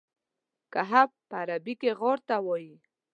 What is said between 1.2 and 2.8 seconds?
په عربي کې غار ته وایي.